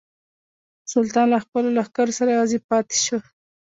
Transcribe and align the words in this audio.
سلطان 0.93 1.27
له 1.33 1.39
خپلو 1.45 1.67
لښکرو 1.77 2.17
سره 2.19 2.29
یوازې 2.35 2.59
پاته 2.69 2.97
شو. 3.05 3.17